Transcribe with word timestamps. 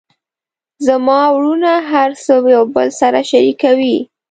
زما 0.87 1.19
وروڼه 1.35 1.73
هر 1.91 2.09
څه 2.23 2.33
یو 2.55 2.63
بل 2.75 2.87
سره 3.01 3.19
شریکوي 3.31 3.97